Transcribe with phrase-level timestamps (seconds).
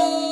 [0.00, 0.29] 欢喜。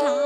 [0.00, 0.23] time.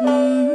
[0.00, 0.47] 嗯。